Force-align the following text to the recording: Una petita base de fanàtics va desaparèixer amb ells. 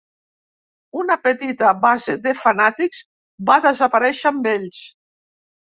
Una 1.03 1.17
petita 1.25 1.73
base 1.83 2.17
de 2.25 2.33
fanàtics 2.41 3.05
va 3.53 3.61
desaparèixer 3.69 4.29
amb 4.35 4.53
ells. 4.59 4.85